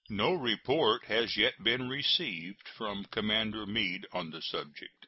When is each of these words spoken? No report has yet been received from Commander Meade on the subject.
No 0.09 0.33
report 0.33 1.05
has 1.05 1.37
yet 1.37 1.63
been 1.63 1.87
received 1.87 2.67
from 2.67 3.05
Commander 3.05 3.67
Meade 3.67 4.07
on 4.11 4.31
the 4.31 4.41
subject. 4.41 4.95